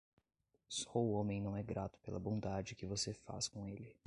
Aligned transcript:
Só 0.67 0.95
o 0.95 1.11
homem 1.13 1.39
não 1.39 1.55
é 1.55 1.61
grato 1.61 1.99
pela 1.99 2.19
bondade 2.19 2.73
que 2.73 2.87
você 2.87 3.13
faz 3.13 3.47
com 3.47 3.67
ele. 3.67 3.95